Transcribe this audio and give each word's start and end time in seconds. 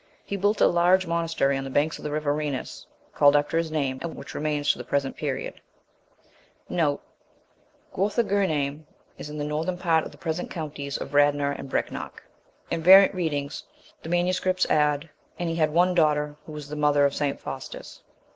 He 0.25 0.35
built 0.35 0.59
a 0.61 0.65
large 0.65 1.05
monastery 1.05 1.55
on 1.59 1.63
the 1.63 1.69
banks 1.69 1.99
of 1.99 2.03
the 2.03 2.09
river 2.09 2.33
Renis, 2.33 2.87
called 3.13 3.35
after 3.35 3.55
his 3.55 3.69
name, 3.69 3.99
and 4.01 4.15
which 4.15 4.33
remains 4.33 4.71
to 4.71 4.79
the 4.79 4.83
present 4.83 5.15
period.(2) 5.15 5.61
(1) 6.69 6.99
In 9.29 9.37
the 9.37 9.43
northern 9.45 9.77
part 9.77 10.03
of 10.03 10.11
the 10.11 10.17
present 10.17 10.49
counties 10.49 10.97
of 10.97 11.13
Radnor 11.13 11.51
and 11.51 11.69
Brecknock. 11.69 12.23
(2) 12.71 12.81
V.R. 12.81 13.09
The 13.09 14.09
MSS. 14.09 14.65
add, 14.71 15.07
'and 15.37 15.49
he 15.49 15.55
had 15.57 15.69
one 15.71 15.93
daughter, 15.93 16.35
who 16.47 16.51
was 16.51 16.69
the 16.69 16.75
mother 16.75 17.05
of 17.05 17.13
St. 17.13 17.39
Faustus.' 17.39 18.01